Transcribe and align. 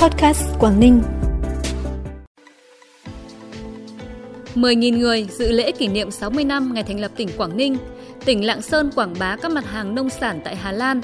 Podcast 0.00 0.42
Quảng 0.58 0.80
Ninh. 0.80 1.02
10.000 4.54 4.98
người 4.98 5.26
dự 5.30 5.52
lễ 5.52 5.72
kỷ 5.72 5.88
niệm 5.88 6.10
60 6.10 6.44
năm 6.44 6.74
ngày 6.74 6.82
thành 6.82 7.00
lập 7.00 7.10
tỉnh 7.16 7.28
Quảng 7.36 7.56
Ninh. 7.56 7.76
Tỉnh 8.24 8.44
Lạng 8.44 8.62
Sơn 8.62 8.90
quảng 8.94 9.14
bá 9.18 9.36
các 9.36 9.50
mặt 9.50 9.64
hàng 9.66 9.94
nông 9.94 10.10
sản 10.10 10.40
tại 10.44 10.56
Hà 10.56 10.72
Lan. 10.72 11.00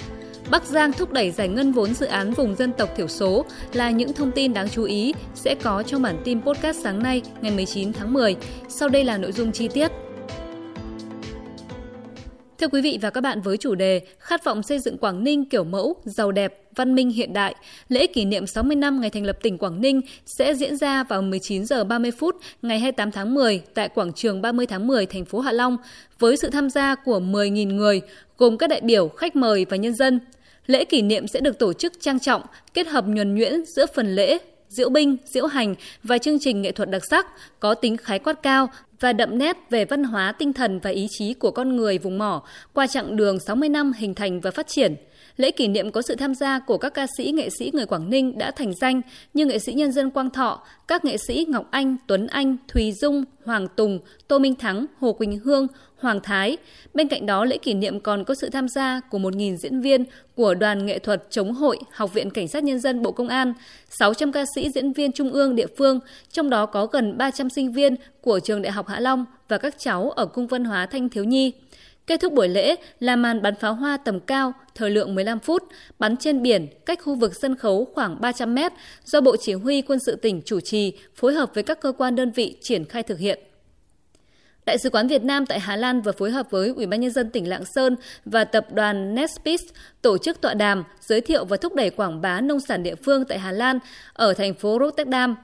Bắc 0.50 0.64
Giang 0.64 0.92
thúc 0.92 1.12
đẩy 1.12 1.30
giải 1.30 1.48
ngân 1.48 1.72
vốn 1.72 1.94
dự 1.94 2.06
án 2.06 2.32
vùng 2.32 2.54
dân 2.54 2.72
tộc 2.72 2.88
thiểu 2.96 3.08
số 3.08 3.44
là 3.72 3.90
những 3.90 4.12
thông 4.12 4.32
tin 4.32 4.54
đáng 4.54 4.68
chú 4.68 4.84
ý 4.84 5.14
sẽ 5.34 5.54
có 5.62 5.82
trong 5.82 6.02
bản 6.02 6.16
tin 6.24 6.42
podcast 6.42 6.78
sáng 6.82 7.02
nay, 7.02 7.22
ngày 7.40 7.52
19 7.52 7.92
tháng 7.92 8.12
10. 8.12 8.36
Sau 8.68 8.88
đây 8.88 9.04
là 9.04 9.18
nội 9.18 9.32
dung 9.32 9.52
chi 9.52 9.68
tiết. 9.68 9.92
Thưa 12.60 12.68
quý 12.68 12.80
vị 12.80 12.98
và 13.02 13.10
các 13.10 13.20
bạn 13.20 13.40
với 13.40 13.56
chủ 13.56 13.74
đề 13.74 14.00
Khát 14.18 14.44
vọng 14.44 14.62
xây 14.62 14.78
dựng 14.78 14.98
Quảng 14.98 15.24
Ninh 15.24 15.44
kiểu 15.44 15.64
mẫu, 15.64 15.96
giàu 16.04 16.32
đẹp, 16.32 16.62
văn 16.74 16.94
minh 16.94 17.10
hiện 17.10 17.32
đại, 17.32 17.54
lễ 17.88 18.06
kỷ 18.06 18.24
niệm 18.24 18.46
60 18.46 18.76
năm 18.76 19.00
ngày 19.00 19.10
thành 19.10 19.24
lập 19.24 19.38
tỉnh 19.42 19.58
Quảng 19.58 19.80
Ninh 19.80 20.00
sẽ 20.26 20.54
diễn 20.54 20.76
ra 20.76 21.04
vào 21.04 21.22
19 21.22 21.64
giờ 21.64 21.84
30 21.84 22.10
phút 22.10 22.36
ngày 22.62 22.78
28 22.78 23.10
tháng 23.10 23.34
10 23.34 23.62
tại 23.74 23.88
quảng 23.88 24.12
trường 24.12 24.42
30 24.42 24.66
tháng 24.66 24.86
10 24.86 25.06
thành 25.06 25.24
phố 25.24 25.40
Hạ 25.40 25.52
Long 25.52 25.76
với 26.18 26.36
sự 26.36 26.50
tham 26.50 26.70
gia 26.70 26.94
của 26.94 27.20
10.000 27.20 27.74
người 27.74 28.00
gồm 28.38 28.58
các 28.58 28.70
đại 28.70 28.80
biểu, 28.80 29.08
khách 29.08 29.36
mời 29.36 29.66
và 29.70 29.76
nhân 29.76 29.94
dân. 29.94 30.20
Lễ 30.66 30.84
kỷ 30.84 31.02
niệm 31.02 31.26
sẽ 31.26 31.40
được 31.40 31.58
tổ 31.58 31.72
chức 31.72 31.92
trang 32.00 32.20
trọng, 32.20 32.42
kết 32.74 32.86
hợp 32.86 33.04
nhuần 33.06 33.34
nhuyễn 33.34 33.64
giữa 33.64 33.86
phần 33.94 34.14
lễ, 34.14 34.38
diễu 34.68 34.88
binh, 34.88 35.16
diễu 35.24 35.46
hành 35.46 35.74
và 36.02 36.18
chương 36.18 36.38
trình 36.40 36.62
nghệ 36.62 36.72
thuật 36.72 36.90
đặc 36.90 37.02
sắc 37.10 37.26
có 37.60 37.74
tính 37.74 37.96
khái 37.96 38.18
quát 38.18 38.42
cao 38.42 38.68
và 39.00 39.12
đậm 39.12 39.38
nét 39.38 39.56
về 39.70 39.84
văn 39.84 40.04
hóa, 40.04 40.32
tinh 40.32 40.52
thần 40.52 40.80
và 40.80 40.90
ý 40.90 41.06
chí 41.10 41.34
của 41.34 41.50
con 41.50 41.76
người 41.76 41.98
vùng 41.98 42.18
mỏ 42.18 42.42
qua 42.72 42.86
chặng 42.86 43.16
đường 43.16 43.40
60 43.40 43.68
năm 43.68 43.92
hình 43.92 44.14
thành 44.14 44.40
và 44.40 44.50
phát 44.50 44.66
triển. 44.66 44.96
Lễ 45.36 45.50
kỷ 45.50 45.68
niệm 45.68 45.90
có 45.90 46.02
sự 46.02 46.14
tham 46.14 46.34
gia 46.34 46.58
của 46.58 46.78
các 46.78 46.94
ca 46.94 47.06
sĩ, 47.16 47.30
nghệ 47.30 47.48
sĩ 47.58 47.70
người 47.74 47.86
Quảng 47.86 48.10
Ninh 48.10 48.38
đã 48.38 48.50
thành 48.50 48.72
danh 48.80 49.00
như 49.34 49.46
nghệ 49.46 49.58
sĩ 49.58 49.72
nhân 49.72 49.92
dân 49.92 50.10
Quang 50.10 50.30
Thọ, 50.30 50.62
các 50.88 51.04
nghệ 51.04 51.16
sĩ 51.16 51.46
Ngọc 51.48 51.68
Anh, 51.70 51.96
Tuấn 52.06 52.26
Anh, 52.26 52.56
Thùy 52.68 52.92
Dung, 52.92 53.24
Hoàng 53.44 53.68
Tùng, 53.76 53.98
Tô 54.28 54.38
Minh 54.38 54.54
Thắng, 54.54 54.86
Hồ 54.98 55.12
Quỳnh 55.12 55.38
Hương, 55.38 55.66
Hoàng 55.98 56.20
Thái. 56.22 56.56
Bên 56.94 57.08
cạnh 57.08 57.26
đó, 57.26 57.44
lễ 57.44 57.58
kỷ 57.58 57.74
niệm 57.74 58.00
còn 58.00 58.24
có 58.24 58.34
sự 58.34 58.48
tham 58.48 58.68
gia 58.68 59.00
của 59.10 59.18
1.000 59.18 59.56
diễn 59.56 59.80
viên 59.80 60.04
của 60.34 60.54
Đoàn 60.54 60.86
Nghệ 60.86 60.98
thuật 60.98 61.22
Chống 61.30 61.54
hội 61.54 61.78
Học 61.92 62.14
viện 62.14 62.30
Cảnh 62.30 62.48
sát 62.48 62.64
Nhân 62.64 62.80
dân 62.80 63.02
Bộ 63.02 63.12
Công 63.12 63.28
an, 63.28 63.54
600 63.90 64.32
ca 64.32 64.44
sĩ 64.54 64.70
diễn 64.74 64.92
viên 64.92 65.12
trung 65.12 65.30
ương 65.30 65.54
địa 65.54 65.66
phương, 65.78 66.00
trong 66.32 66.50
đó 66.50 66.66
có 66.66 66.86
gần 66.86 67.18
300 67.18 67.50
sinh 67.50 67.72
viên 67.72 67.94
của 68.20 68.40
Trường 68.40 68.62
Đại 68.62 68.72
học 68.72 68.88
Hạ 68.88 69.00
Long 69.00 69.24
và 69.48 69.58
các 69.58 69.74
cháu 69.78 70.10
ở 70.10 70.26
Cung 70.26 70.46
văn 70.46 70.64
hóa 70.64 70.86
Thanh 70.86 71.08
Thiếu 71.08 71.24
Nhi. 71.24 71.52
Kết 72.06 72.20
thúc 72.20 72.32
buổi 72.32 72.48
lễ 72.48 72.76
là 73.00 73.16
màn 73.16 73.42
bắn 73.42 73.54
pháo 73.54 73.74
hoa 73.74 73.96
tầm 73.96 74.20
cao, 74.20 74.52
thời 74.74 74.90
lượng 74.90 75.14
15 75.14 75.38
phút, 75.40 75.62
bắn 75.98 76.16
trên 76.16 76.42
biển, 76.42 76.66
cách 76.86 76.98
khu 77.02 77.14
vực 77.14 77.36
sân 77.36 77.56
khấu 77.56 77.84
khoảng 77.94 78.20
300 78.20 78.54
mét, 78.54 78.72
do 79.04 79.20
Bộ 79.20 79.36
Chỉ 79.36 79.52
huy 79.52 79.82
Quân 79.82 79.98
sự 79.98 80.16
tỉnh 80.16 80.42
chủ 80.44 80.60
trì, 80.60 80.92
phối 81.14 81.34
hợp 81.34 81.50
với 81.54 81.64
các 81.64 81.80
cơ 81.80 81.92
quan 81.92 82.16
đơn 82.16 82.30
vị 82.30 82.56
triển 82.60 82.84
khai 82.84 83.02
thực 83.02 83.18
hiện. 83.18 83.38
Đại 84.66 84.78
sứ 84.78 84.90
quán 84.90 85.08
Việt 85.08 85.24
Nam 85.24 85.46
tại 85.46 85.60
Hà 85.60 85.76
Lan 85.76 86.00
vừa 86.00 86.12
phối 86.12 86.30
hợp 86.30 86.50
với 86.50 86.68
Ủy 86.68 86.86
ban 86.86 87.00
nhân 87.00 87.10
dân 87.10 87.30
tỉnh 87.30 87.48
Lạng 87.48 87.64
Sơn 87.64 87.96
và 88.24 88.44
tập 88.44 88.66
đoàn 88.72 89.14
Nespis 89.14 89.62
tổ 90.02 90.18
chức 90.18 90.40
tọa 90.40 90.54
đàm 90.54 90.84
giới 91.00 91.20
thiệu 91.20 91.44
và 91.44 91.56
thúc 91.56 91.74
đẩy 91.74 91.90
quảng 91.90 92.20
bá 92.20 92.40
nông 92.40 92.60
sản 92.60 92.82
địa 92.82 92.94
phương 92.94 93.24
tại 93.24 93.38
Hà 93.38 93.52
Lan 93.52 93.78
ở 94.12 94.34
thành 94.34 94.54
phố 94.54 94.78
Rotterdam. 94.80 95.36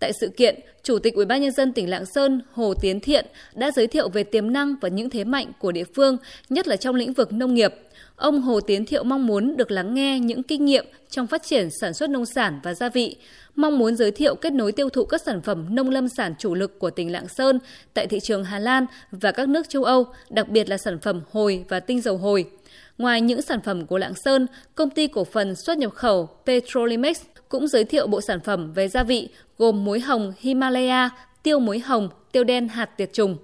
Tại 0.00 0.12
sự 0.12 0.28
kiện, 0.36 0.60
Chủ 0.82 0.98
tịch 0.98 1.14
ubnd 1.20 1.60
tỉnh 1.74 1.90
Lạng 1.90 2.06
Sơn 2.06 2.40
Hồ 2.52 2.74
Tiến 2.74 3.00
Thiện 3.00 3.26
đã 3.54 3.70
giới 3.70 3.86
thiệu 3.86 4.08
về 4.08 4.24
tiềm 4.24 4.52
năng 4.52 4.74
và 4.80 4.88
những 4.88 5.10
thế 5.10 5.24
mạnh 5.24 5.52
của 5.58 5.72
địa 5.72 5.84
phương, 5.94 6.16
nhất 6.48 6.68
là 6.68 6.76
trong 6.76 6.94
lĩnh 6.94 7.12
vực 7.12 7.32
nông 7.32 7.54
nghiệp. 7.54 7.74
Ông 8.16 8.40
Hồ 8.40 8.60
Tiến 8.60 8.86
Thiệu 8.86 9.04
mong 9.04 9.26
muốn 9.26 9.56
được 9.56 9.70
lắng 9.70 9.94
nghe 9.94 10.20
những 10.20 10.42
kinh 10.42 10.64
nghiệm 10.64 10.86
trong 11.10 11.26
phát 11.26 11.42
triển 11.42 11.68
sản 11.80 11.94
xuất 11.94 12.10
nông 12.10 12.26
sản 12.26 12.60
và 12.62 12.74
gia 12.74 12.88
vị, 12.88 13.16
mong 13.54 13.78
muốn 13.78 13.96
giới 13.96 14.10
thiệu 14.10 14.34
kết 14.34 14.52
nối 14.52 14.72
tiêu 14.72 14.88
thụ 14.88 15.04
các 15.04 15.22
sản 15.22 15.42
phẩm 15.42 15.74
nông 15.74 15.90
lâm 15.90 16.08
sản 16.08 16.34
chủ 16.38 16.54
lực 16.54 16.78
của 16.78 16.90
tỉnh 16.90 17.12
Lạng 17.12 17.28
Sơn 17.28 17.58
tại 17.94 18.06
thị 18.06 18.20
trường 18.20 18.44
Hà 18.44 18.58
Lan 18.58 18.86
và 19.10 19.32
các 19.32 19.48
nước 19.48 19.68
châu 19.68 19.84
Âu, 19.84 20.06
đặc 20.30 20.48
biệt 20.48 20.68
là 20.68 20.78
sản 20.78 20.98
phẩm 20.98 21.20
hồi 21.30 21.64
và 21.68 21.80
tinh 21.80 22.00
dầu 22.00 22.16
hồi. 22.16 22.50
Ngoài 22.98 23.20
những 23.20 23.42
sản 23.42 23.60
phẩm 23.64 23.86
của 23.86 23.98
Lạng 23.98 24.14
Sơn, 24.24 24.46
công 24.74 24.90
ty 24.90 25.06
cổ 25.06 25.24
phần 25.24 25.54
xuất 25.56 25.78
nhập 25.78 25.92
khẩu 25.94 26.28
Petrolimex 26.46 27.20
cũng 27.50 27.68
giới 27.68 27.84
thiệu 27.84 28.06
bộ 28.06 28.20
sản 28.20 28.40
phẩm 28.40 28.72
về 28.72 28.88
gia 28.88 29.02
vị 29.02 29.28
gồm 29.58 29.84
muối 29.84 30.00
hồng 30.00 30.32
Himalaya, 30.38 31.10
tiêu 31.42 31.58
muối 31.58 31.78
hồng, 31.78 32.08
tiêu 32.32 32.44
đen 32.44 32.68
hạt 32.68 32.86
tiệt 32.86 33.12
trùng. 33.12 33.36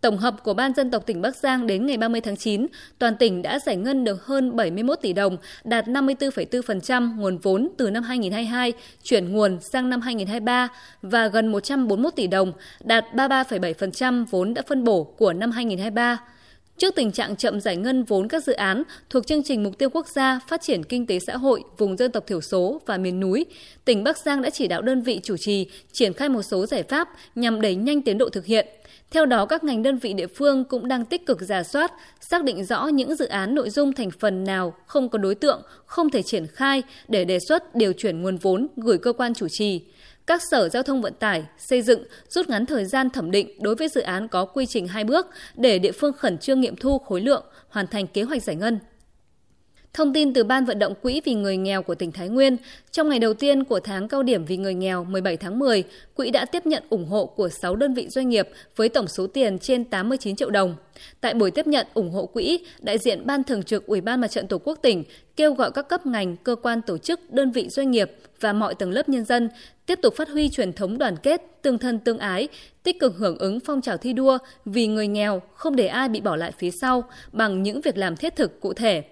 Tổng 0.00 0.18
hợp 0.18 0.34
của 0.44 0.54
Ban 0.54 0.74
dân 0.74 0.90
tộc 0.90 1.06
tỉnh 1.06 1.22
Bắc 1.22 1.36
Giang 1.36 1.66
đến 1.66 1.86
ngày 1.86 1.96
30 1.96 2.20
tháng 2.20 2.36
9, 2.36 2.66
toàn 2.98 3.16
tỉnh 3.16 3.42
đã 3.42 3.58
giải 3.58 3.76
ngân 3.76 4.04
được 4.04 4.26
hơn 4.26 4.56
71 4.56 4.98
tỷ 5.02 5.12
đồng, 5.12 5.36
đạt 5.64 5.86
54,4% 5.86 7.16
nguồn 7.16 7.38
vốn 7.38 7.68
từ 7.76 7.90
năm 7.90 8.02
2022 8.02 8.72
chuyển 9.02 9.32
nguồn 9.32 9.60
sang 9.60 9.90
năm 9.90 10.00
2023 10.00 10.68
và 11.02 11.28
gần 11.28 11.46
141 11.46 12.16
tỷ 12.16 12.26
đồng, 12.26 12.52
đạt 12.84 13.04
33,7% 13.14 14.24
vốn 14.30 14.54
đã 14.54 14.62
phân 14.66 14.84
bổ 14.84 15.04
của 15.04 15.32
năm 15.32 15.50
2023. 15.50 16.18
Trước 16.78 16.94
tình 16.94 17.12
trạng 17.12 17.36
chậm 17.36 17.60
giải 17.60 17.76
ngân 17.76 18.04
vốn 18.04 18.28
các 18.28 18.44
dự 18.44 18.52
án 18.52 18.82
thuộc 19.10 19.26
chương 19.26 19.42
trình 19.42 19.62
mục 19.62 19.78
tiêu 19.78 19.90
quốc 19.90 20.06
gia 20.08 20.40
phát 20.48 20.62
triển 20.62 20.84
kinh 20.84 21.06
tế 21.06 21.18
xã 21.18 21.36
hội 21.36 21.62
vùng 21.78 21.96
dân 21.96 22.12
tộc 22.12 22.26
thiểu 22.26 22.40
số 22.40 22.80
và 22.86 22.96
miền 22.98 23.20
núi, 23.20 23.46
tỉnh 23.84 24.04
Bắc 24.04 24.18
Giang 24.18 24.42
đã 24.42 24.50
chỉ 24.50 24.68
đạo 24.68 24.82
đơn 24.82 25.02
vị 25.02 25.20
chủ 25.22 25.36
trì 25.36 25.66
triển 25.92 26.12
khai 26.12 26.28
một 26.28 26.42
số 26.42 26.66
giải 26.66 26.82
pháp 26.82 27.08
nhằm 27.34 27.60
đẩy 27.60 27.74
nhanh 27.74 28.02
tiến 28.02 28.18
độ 28.18 28.28
thực 28.28 28.44
hiện. 28.44 28.66
Theo 29.10 29.26
đó, 29.26 29.46
các 29.46 29.64
ngành 29.64 29.82
đơn 29.82 29.98
vị 29.98 30.12
địa 30.12 30.26
phương 30.26 30.64
cũng 30.64 30.88
đang 30.88 31.04
tích 31.04 31.26
cực 31.26 31.40
giả 31.40 31.62
soát, 31.62 31.92
xác 32.20 32.44
định 32.44 32.64
rõ 32.64 32.86
những 32.86 33.14
dự 33.14 33.26
án 33.26 33.54
nội 33.54 33.70
dung 33.70 33.92
thành 33.92 34.10
phần 34.10 34.44
nào 34.44 34.74
không 34.86 35.08
có 35.08 35.18
đối 35.18 35.34
tượng, 35.34 35.62
không 35.86 36.10
thể 36.10 36.22
triển 36.22 36.46
khai 36.46 36.82
để 37.08 37.24
đề 37.24 37.38
xuất 37.48 37.76
điều 37.76 37.92
chuyển 37.92 38.22
nguồn 38.22 38.36
vốn 38.36 38.66
gửi 38.76 38.98
cơ 38.98 39.12
quan 39.12 39.34
chủ 39.34 39.48
trì 39.48 39.80
các 40.28 40.42
sở 40.50 40.68
giao 40.68 40.82
thông 40.82 41.02
vận 41.02 41.14
tải, 41.14 41.44
xây 41.58 41.82
dựng 41.82 42.04
rút 42.28 42.48
ngắn 42.48 42.66
thời 42.66 42.84
gian 42.84 43.10
thẩm 43.10 43.30
định 43.30 43.50
đối 43.60 43.74
với 43.74 43.88
dự 43.88 44.00
án 44.00 44.28
có 44.28 44.44
quy 44.44 44.66
trình 44.66 44.88
hai 44.88 45.04
bước 45.04 45.26
để 45.56 45.78
địa 45.78 45.92
phương 45.92 46.12
khẩn 46.12 46.38
trương 46.38 46.60
nghiệm 46.60 46.76
thu 46.76 46.98
khối 46.98 47.20
lượng, 47.20 47.44
hoàn 47.68 47.86
thành 47.86 48.06
kế 48.06 48.22
hoạch 48.22 48.42
giải 48.42 48.56
ngân. 48.56 48.78
Thông 49.94 50.12
tin 50.12 50.32
từ 50.32 50.44
Ban 50.44 50.64
vận 50.64 50.78
động 50.78 50.94
Quỹ 51.02 51.20
vì 51.24 51.34
người 51.34 51.56
nghèo 51.56 51.82
của 51.82 51.94
tỉnh 51.94 52.12
Thái 52.12 52.28
Nguyên, 52.28 52.56
trong 52.90 53.08
ngày 53.08 53.18
đầu 53.18 53.34
tiên 53.34 53.64
của 53.64 53.80
tháng 53.80 54.08
cao 54.08 54.22
điểm 54.22 54.44
vì 54.44 54.56
người 54.56 54.74
nghèo 54.74 55.04
17 55.04 55.36
tháng 55.36 55.58
10, 55.58 55.84
quỹ 56.14 56.30
đã 56.30 56.44
tiếp 56.44 56.66
nhận 56.66 56.82
ủng 56.90 57.06
hộ 57.06 57.26
của 57.26 57.48
6 57.48 57.76
đơn 57.76 57.94
vị 57.94 58.08
doanh 58.08 58.28
nghiệp 58.28 58.48
với 58.76 58.88
tổng 58.88 59.08
số 59.08 59.26
tiền 59.26 59.58
trên 59.58 59.84
89 59.84 60.36
triệu 60.36 60.50
đồng. 60.50 60.76
Tại 61.20 61.34
buổi 61.34 61.50
tiếp 61.50 61.66
nhận 61.66 61.86
ủng 61.94 62.10
hộ 62.10 62.26
quỹ, 62.26 62.64
đại 62.80 62.98
diện 62.98 63.26
Ban 63.26 63.44
Thường 63.44 63.62
trực 63.62 63.86
Ủy 63.86 64.00
ban 64.00 64.20
Mặt 64.20 64.28
trận 64.28 64.46
Tổ 64.46 64.58
quốc 64.58 64.78
tỉnh 64.82 65.04
kêu 65.36 65.54
gọi 65.54 65.70
các 65.72 65.88
cấp 65.88 66.06
ngành, 66.06 66.36
cơ 66.36 66.56
quan 66.62 66.82
tổ 66.82 66.98
chức, 66.98 67.32
đơn 67.32 67.50
vị 67.50 67.68
doanh 67.68 67.90
nghiệp 67.90 68.12
và 68.40 68.52
mọi 68.52 68.74
tầng 68.74 68.90
lớp 68.90 69.08
nhân 69.08 69.24
dân 69.24 69.48
tiếp 69.86 69.98
tục 70.02 70.14
phát 70.16 70.28
huy 70.28 70.48
truyền 70.48 70.72
thống 70.72 70.98
đoàn 70.98 71.16
kết, 71.16 71.42
tương 71.62 71.78
thân 71.78 71.98
tương 71.98 72.18
ái, 72.18 72.48
tích 72.82 73.00
cực 73.00 73.16
hưởng 73.16 73.38
ứng 73.38 73.60
phong 73.60 73.80
trào 73.80 73.96
thi 73.96 74.12
đua 74.12 74.38
vì 74.64 74.86
người 74.86 75.08
nghèo, 75.08 75.42
không 75.54 75.76
để 75.76 75.86
ai 75.86 76.08
bị 76.08 76.20
bỏ 76.20 76.36
lại 76.36 76.52
phía 76.58 76.70
sau 76.70 77.04
bằng 77.32 77.62
những 77.62 77.80
việc 77.80 77.96
làm 77.96 78.16
thiết 78.16 78.36
thực 78.36 78.60
cụ 78.60 78.72
thể 78.72 79.04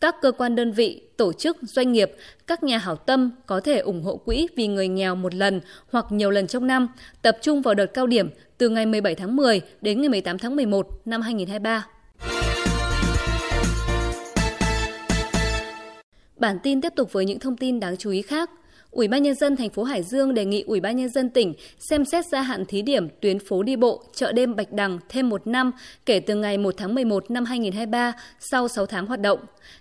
các 0.00 0.16
cơ 0.22 0.32
quan 0.32 0.56
đơn 0.56 0.72
vị, 0.72 1.02
tổ 1.16 1.32
chức, 1.32 1.56
doanh 1.62 1.92
nghiệp, 1.92 2.12
các 2.46 2.62
nhà 2.62 2.78
hảo 2.78 2.96
tâm 2.96 3.30
có 3.46 3.60
thể 3.60 3.78
ủng 3.78 4.02
hộ 4.02 4.16
quỹ 4.16 4.48
vì 4.56 4.66
người 4.66 4.88
nghèo 4.88 5.14
một 5.14 5.34
lần 5.34 5.60
hoặc 5.90 6.06
nhiều 6.10 6.30
lần 6.30 6.46
trong 6.46 6.66
năm, 6.66 6.88
tập 7.22 7.38
trung 7.42 7.62
vào 7.62 7.74
đợt 7.74 7.86
cao 7.86 8.06
điểm 8.06 8.28
từ 8.58 8.68
ngày 8.68 8.86
17 8.86 9.14
tháng 9.14 9.36
10 9.36 9.60
đến 9.80 10.00
ngày 10.00 10.08
18 10.08 10.38
tháng 10.38 10.56
11 10.56 10.88
năm 11.04 11.22
2023. 11.22 11.86
Bản 16.36 16.58
tin 16.62 16.80
tiếp 16.80 16.92
tục 16.96 17.12
với 17.12 17.24
những 17.24 17.38
thông 17.38 17.56
tin 17.56 17.80
đáng 17.80 17.96
chú 17.96 18.10
ý 18.10 18.22
khác. 18.22 18.50
Ủy 18.94 19.08
ban 19.08 19.22
nhân 19.22 19.34
dân 19.34 19.56
thành 19.56 19.70
phố 19.70 19.82
Hải 19.82 20.02
Dương 20.02 20.34
đề 20.34 20.44
nghị 20.44 20.64
Ủy 20.66 20.80
ban 20.80 20.96
nhân 20.96 21.08
dân 21.08 21.30
tỉnh 21.30 21.54
xem 21.78 22.04
xét 22.04 22.26
gia 22.26 22.42
hạn 22.42 22.64
thí 22.64 22.82
điểm 22.82 23.08
tuyến 23.20 23.38
phố 23.38 23.62
đi 23.62 23.76
bộ 23.76 24.02
chợ 24.14 24.32
đêm 24.32 24.56
Bạch 24.56 24.72
Đằng 24.72 24.98
thêm 25.08 25.28
một 25.28 25.46
năm 25.46 25.72
kể 26.06 26.20
từ 26.20 26.34
ngày 26.34 26.58
1 26.58 26.74
tháng 26.76 26.94
11 26.94 27.30
năm 27.30 27.44
2023 27.44 28.12
sau 28.40 28.68
6 28.68 28.86
tháng 28.86 29.06
hoạt 29.06 29.20
động. 29.20 29.38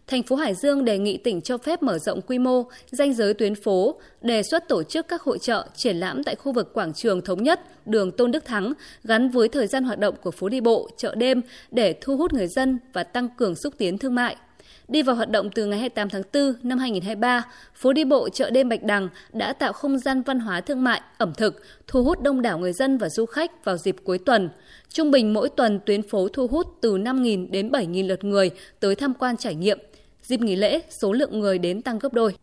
Thành 0.07 0.23
phố 0.23 0.35
Hải 0.35 0.53
Dương 0.55 0.85
đề 0.85 0.97
nghị 0.97 1.17
tỉnh 1.17 1.41
cho 1.41 1.57
phép 1.57 1.83
mở 1.83 1.99
rộng 1.99 2.21
quy 2.21 2.39
mô, 2.39 2.63
danh 2.91 3.13
giới 3.13 3.33
tuyến 3.33 3.55
phố, 3.55 3.95
đề 4.21 4.43
xuất 4.43 4.69
tổ 4.69 4.83
chức 4.83 5.07
các 5.07 5.21
hội 5.21 5.39
trợ, 5.39 5.67
triển 5.75 5.97
lãm 5.97 6.23
tại 6.23 6.35
khu 6.35 6.53
vực 6.53 6.73
quảng 6.73 6.93
trường 6.93 7.21
Thống 7.21 7.43
Nhất, 7.43 7.59
đường 7.87 8.11
Tôn 8.11 8.31
Đức 8.31 8.45
Thắng 8.45 8.73
gắn 9.03 9.29
với 9.29 9.47
thời 9.47 9.67
gian 9.67 9.83
hoạt 9.83 9.99
động 9.99 10.15
của 10.21 10.31
phố 10.31 10.49
đi 10.49 10.61
bộ, 10.61 10.89
chợ 10.97 11.15
đêm 11.15 11.41
để 11.71 11.95
thu 12.01 12.17
hút 12.17 12.33
người 12.33 12.47
dân 12.47 12.79
và 12.93 13.03
tăng 13.03 13.29
cường 13.37 13.55
xúc 13.55 13.73
tiến 13.77 13.97
thương 13.97 14.15
mại. 14.15 14.35
Đi 14.87 15.01
vào 15.01 15.15
hoạt 15.15 15.29
động 15.29 15.49
từ 15.55 15.65
ngày 15.65 15.79
28 15.79 16.09
tháng 16.09 16.21
4 16.33 16.53
năm 16.63 16.77
2023, 16.77 17.43
phố 17.75 17.93
đi 17.93 18.05
bộ 18.05 18.29
chợ 18.29 18.49
đêm 18.49 18.69
Bạch 18.69 18.83
Đằng 18.83 19.09
đã 19.33 19.53
tạo 19.53 19.73
không 19.73 19.99
gian 19.99 20.21
văn 20.21 20.39
hóa 20.39 20.61
thương 20.61 20.83
mại, 20.83 21.01
ẩm 21.17 21.33
thực, 21.37 21.63
thu 21.87 22.03
hút 22.03 22.21
đông 22.21 22.41
đảo 22.41 22.59
người 22.59 22.73
dân 22.73 22.97
và 22.97 23.09
du 23.09 23.25
khách 23.25 23.65
vào 23.65 23.77
dịp 23.77 23.95
cuối 24.03 24.17
tuần. 24.17 24.49
Trung 24.89 25.11
bình 25.11 25.33
mỗi 25.33 25.49
tuần 25.49 25.79
tuyến 25.85 26.01
phố 26.01 26.27
thu 26.27 26.47
hút 26.47 26.67
từ 26.81 26.97
5.000 26.97 27.51
đến 27.51 27.69
7.000 27.69 28.07
lượt 28.07 28.23
người 28.23 28.51
tới 28.79 28.95
tham 28.95 29.13
quan 29.13 29.37
trải 29.37 29.55
nghiệm. 29.55 29.79
Dịp 30.21 30.41
nghỉ 30.41 30.55
lễ, 30.55 30.81
số 31.01 31.13
lượng 31.13 31.39
người 31.39 31.57
đến 31.57 31.81
tăng 31.81 31.99
gấp 31.99 32.13
đôi. 32.13 32.35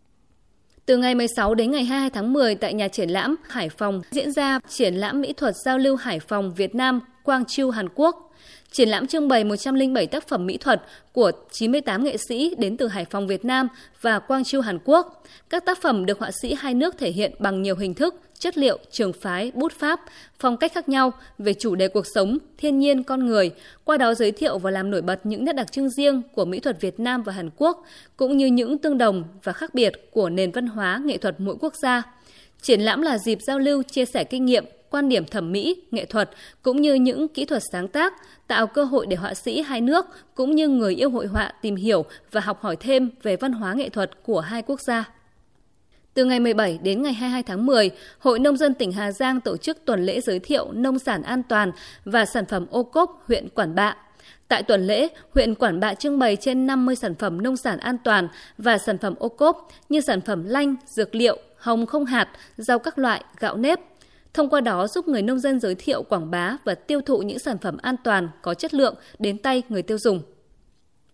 Từ 0.86 0.96
ngày 0.96 1.14
16 1.14 1.54
đến 1.54 1.70
ngày 1.70 1.84
22 1.84 2.10
tháng 2.10 2.32
10 2.32 2.54
tại 2.54 2.74
nhà 2.74 2.88
triển 2.88 3.10
lãm 3.10 3.36
Hải 3.48 3.68
Phòng 3.68 4.02
diễn 4.10 4.32
ra 4.32 4.60
triển 4.68 4.94
lãm 4.94 5.20
mỹ 5.20 5.32
thuật 5.32 5.54
giao 5.64 5.78
lưu 5.78 5.96
Hải 5.96 6.20
Phòng 6.20 6.54
Việt 6.54 6.74
Nam 6.74 7.00
Quang 7.24 7.44
Chiêu, 7.44 7.70
Hàn 7.70 7.88
Quốc. 7.94 8.26
Triển 8.72 8.88
lãm 8.88 9.06
trưng 9.06 9.28
bày 9.28 9.44
107 9.44 10.06
tác 10.06 10.28
phẩm 10.28 10.46
mỹ 10.46 10.56
thuật 10.56 10.82
của 11.12 11.32
98 11.52 12.04
nghệ 12.04 12.16
sĩ 12.28 12.54
đến 12.58 12.76
từ 12.76 12.88
Hải 12.88 13.04
Phòng 13.04 13.26
Việt 13.26 13.44
Nam 13.44 13.68
và 14.00 14.18
Quang 14.18 14.44
Chiêu 14.44 14.60
Hàn 14.60 14.78
Quốc. 14.84 15.24
Các 15.50 15.64
tác 15.64 15.82
phẩm 15.82 16.06
được 16.06 16.18
họa 16.18 16.30
sĩ 16.42 16.54
hai 16.58 16.74
nước 16.74 16.98
thể 16.98 17.10
hiện 17.10 17.32
bằng 17.38 17.62
nhiều 17.62 17.76
hình 17.76 17.94
thức, 17.94 18.14
chất 18.38 18.58
liệu, 18.58 18.78
trường 18.90 19.12
phái, 19.12 19.52
bút 19.54 19.72
pháp, 19.72 20.00
phong 20.38 20.56
cách 20.56 20.72
khác 20.74 20.88
nhau 20.88 21.12
về 21.38 21.54
chủ 21.54 21.74
đề 21.74 21.88
cuộc 21.88 22.06
sống, 22.14 22.38
thiên 22.58 22.78
nhiên, 22.78 23.02
con 23.02 23.26
người, 23.26 23.50
qua 23.84 23.96
đó 23.96 24.14
giới 24.14 24.32
thiệu 24.32 24.58
và 24.58 24.70
làm 24.70 24.90
nổi 24.90 25.02
bật 25.02 25.26
những 25.26 25.44
nét 25.44 25.52
đặc 25.52 25.72
trưng 25.72 25.90
riêng 25.90 26.22
của 26.34 26.44
mỹ 26.44 26.60
thuật 26.60 26.80
Việt 26.80 27.00
Nam 27.00 27.22
và 27.22 27.32
Hàn 27.32 27.50
Quốc, 27.56 27.84
cũng 28.16 28.36
như 28.36 28.46
những 28.46 28.78
tương 28.78 28.98
đồng 28.98 29.24
và 29.42 29.52
khác 29.52 29.74
biệt 29.74 29.92
của 30.10 30.28
nền 30.28 30.50
văn 30.50 30.66
hóa 30.66 31.00
nghệ 31.04 31.18
thuật 31.18 31.40
mỗi 31.40 31.56
quốc 31.60 31.74
gia. 31.82 32.02
Triển 32.62 32.80
lãm 32.80 33.02
là 33.02 33.18
dịp 33.18 33.38
giao 33.42 33.58
lưu, 33.58 33.82
chia 33.82 34.04
sẻ 34.04 34.24
kinh 34.24 34.44
nghiệm, 34.44 34.64
quan 34.90 35.08
điểm 35.08 35.24
thẩm 35.24 35.52
mỹ, 35.52 35.82
nghệ 35.90 36.04
thuật 36.04 36.30
cũng 36.62 36.82
như 36.82 36.94
những 36.94 37.28
kỹ 37.28 37.44
thuật 37.44 37.62
sáng 37.72 37.88
tác, 37.88 38.14
tạo 38.46 38.66
cơ 38.66 38.84
hội 38.84 39.06
để 39.06 39.16
họa 39.16 39.34
sĩ 39.34 39.62
hai 39.62 39.80
nước 39.80 40.06
cũng 40.34 40.56
như 40.56 40.68
người 40.68 40.94
yêu 40.94 41.10
hội 41.10 41.26
họa 41.26 41.52
tìm 41.62 41.76
hiểu 41.76 42.04
và 42.30 42.40
học 42.40 42.62
hỏi 42.62 42.76
thêm 42.76 43.10
về 43.22 43.36
văn 43.36 43.52
hóa 43.52 43.74
nghệ 43.74 43.88
thuật 43.88 44.10
của 44.22 44.40
hai 44.40 44.62
quốc 44.62 44.80
gia. 44.80 45.04
Từ 46.14 46.24
ngày 46.24 46.40
17 46.40 46.78
đến 46.82 47.02
ngày 47.02 47.12
22 47.12 47.42
tháng 47.42 47.66
10, 47.66 47.90
Hội 48.18 48.38
Nông 48.38 48.56
dân 48.56 48.74
tỉnh 48.74 48.92
Hà 48.92 49.12
Giang 49.12 49.40
tổ 49.40 49.56
chức 49.56 49.84
tuần 49.84 50.04
lễ 50.06 50.20
giới 50.20 50.38
thiệu 50.38 50.72
nông 50.72 50.98
sản 50.98 51.22
an 51.22 51.42
toàn 51.42 51.72
và 52.04 52.24
sản 52.24 52.46
phẩm 52.46 52.66
ô 52.70 52.82
cốp 52.82 53.22
huyện 53.26 53.48
Quản 53.48 53.74
Bạ. 53.74 53.96
Tại 54.48 54.62
tuần 54.62 54.86
lễ, 54.86 55.08
huyện 55.34 55.54
Quản 55.54 55.80
Bạ 55.80 55.94
trưng 55.94 56.18
bày 56.18 56.36
trên 56.36 56.66
50 56.66 56.96
sản 56.96 57.14
phẩm 57.14 57.42
nông 57.42 57.56
sản 57.56 57.78
an 57.78 57.96
toàn 58.04 58.28
và 58.58 58.78
sản 58.78 58.98
phẩm 58.98 59.14
ô 59.18 59.28
cốp 59.28 59.68
như 59.88 60.00
sản 60.00 60.20
phẩm 60.20 60.44
lanh, 60.44 60.76
dược 60.86 61.14
liệu, 61.14 61.38
hồng 61.56 61.86
không 61.86 62.04
hạt, 62.04 62.28
rau 62.56 62.78
các 62.78 62.98
loại, 62.98 63.24
gạo 63.38 63.56
nếp. 63.56 63.89
Thông 64.34 64.48
qua 64.48 64.60
đó 64.60 64.86
giúp 64.86 65.08
người 65.08 65.22
nông 65.22 65.38
dân 65.38 65.60
giới 65.60 65.74
thiệu 65.74 66.02
quảng 66.02 66.30
bá 66.30 66.56
và 66.64 66.74
tiêu 66.74 67.00
thụ 67.00 67.18
những 67.18 67.38
sản 67.38 67.58
phẩm 67.58 67.76
an 67.82 67.96
toàn, 68.04 68.28
có 68.42 68.54
chất 68.54 68.74
lượng 68.74 68.94
đến 69.18 69.38
tay 69.38 69.62
người 69.68 69.82
tiêu 69.82 69.98
dùng. 69.98 70.22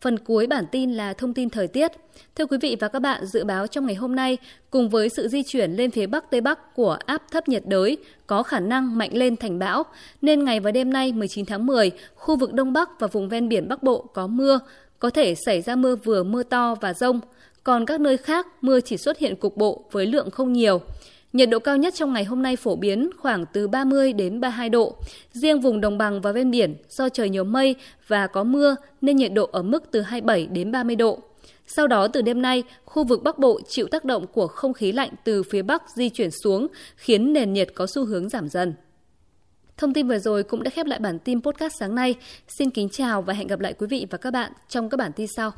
Phần 0.01 0.19
cuối 0.19 0.47
bản 0.47 0.65
tin 0.73 0.93
là 0.93 1.13
thông 1.13 1.35
tin 1.35 1.51
thời 1.51 1.69
tiết. 1.69 1.93
Thưa 2.35 2.47
quý 2.47 2.59
vị 2.61 2.77
và 2.81 2.89
các 2.89 2.99
bạn, 2.99 3.27
dự 3.27 3.45
báo 3.45 3.67
trong 3.67 3.87
ngày 3.87 3.95
hôm 3.95 4.17
nay, 4.17 4.39
cùng 4.71 4.89
với 4.89 5.09
sự 5.09 5.29
di 5.29 5.43
chuyển 5.43 5.73
lên 5.73 5.91
phía 5.91 6.07
Bắc 6.07 6.31
Tây 6.31 6.41
Bắc 6.41 6.75
của 6.75 6.99
áp 7.07 7.23
thấp 7.31 7.49
nhiệt 7.49 7.63
đới 7.67 7.97
có 8.27 8.43
khả 8.43 8.61
năng 8.61 8.99
mạnh 8.99 9.11
lên 9.13 9.37
thành 9.37 9.59
bão, 9.59 9.83
nên 10.23 10.45
ngày 10.45 10.61
và 10.61 10.71
đêm 10.71 10.93
nay 10.93 11.13
19 11.13 11.47
tháng 11.47 11.67
10, 11.67 11.91
khu 12.15 12.37
vực 12.37 12.53
Đông 12.53 12.73
Bắc 12.73 13.01
và 13.01 13.07
vùng 13.07 13.29
ven 13.29 13.49
biển 13.49 13.69
Bắc 13.69 13.83
Bộ 13.83 14.07
có 14.15 14.27
mưa, 14.27 14.59
có 14.99 15.11
thể 15.11 15.35
xảy 15.35 15.63
ra 15.63 15.77
mưa 15.77 15.97
vừa 15.97 16.23
mưa 16.23 16.43
to 16.43 16.75
và 16.81 16.95
rông. 16.95 17.21
Còn 17.65 17.87
các 17.87 18.01
nơi 18.01 18.17
khác, 18.17 18.47
mưa 18.61 18.81
chỉ 18.81 18.97
xuất 18.97 19.19
hiện 19.19 19.37
cục 19.37 19.57
bộ 19.57 19.85
với 19.93 20.07
lượng 20.07 20.31
không 20.31 20.53
nhiều. 20.53 20.81
Nhiệt 21.37 21.51
độ 21.51 21.59
cao 21.59 21.77
nhất 21.77 21.95
trong 21.95 22.13
ngày 22.13 22.25
hôm 22.25 22.43
nay 22.43 22.57
phổ 22.57 22.77
biến 22.77 23.11
khoảng 23.19 23.47
từ 23.53 23.69
30 23.69 24.13
đến 24.13 24.41
32 24.41 24.69
độ. 24.69 24.97
Riêng 25.33 25.61
vùng 25.61 25.81
đồng 25.81 25.99
bằng 25.99 26.21
và 26.21 26.33
ven 26.33 26.51
biển 26.51 26.77
do 26.89 27.09
trời 27.09 27.31
nhiều 27.31 27.45
mây 27.45 27.75
và 28.07 28.27
có 28.27 28.45
mưa 28.45 28.77
nên 29.01 29.17
nhiệt 29.17 29.33
độ 29.33 29.49
ở 29.53 29.63
mức 29.63 29.85
từ 29.91 30.01
27 30.01 30.47
đến 30.47 30.73
30 30.73 30.97
độ. 30.97 31.19
Sau 31.67 31.87
đó 31.87 32.09
từ 32.09 32.23
đêm 32.23 32.43
nay, 32.43 32.63
khu 32.85 33.05
vực 33.05 33.23
Bắc 33.23 33.39
Bộ 33.39 33.61
chịu 33.69 33.89
tác 33.89 34.05
động 34.05 34.27
của 34.27 34.47
không 34.47 34.73
khí 34.73 34.93
lạnh 34.93 35.11
từ 35.25 35.43
phía 35.43 35.63
Bắc 35.63 35.83
di 35.97 36.09
chuyển 36.09 36.31
xuống, 36.31 36.67
khiến 36.97 37.33
nền 37.33 37.53
nhiệt 37.53 37.69
có 37.75 37.87
xu 37.87 38.05
hướng 38.05 38.29
giảm 38.29 38.49
dần. 38.49 38.75
Thông 39.77 39.93
tin 39.93 40.09
vừa 40.09 40.19
rồi 40.19 40.43
cũng 40.43 40.63
đã 40.63 40.71
khép 40.71 40.87
lại 40.87 40.99
bản 40.99 41.19
tin 41.19 41.43
podcast 41.43 41.75
sáng 41.81 41.95
nay. 41.95 42.15
Xin 42.59 42.71
kính 42.71 42.89
chào 42.89 43.23
và 43.23 43.33
hẹn 43.35 43.47
gặp 43.47 43.61
lại 43.61 43.73
quý 43.73 43.87
vị 43.87 44.07
và 44.11 44.19
các 44.19 44.31
bạn 44.31 44.53
trong 44.69 44.89
các 44.89 44.97
bản 44.97 45.13
tin 45.13 45.27
sau. 45.37 45.53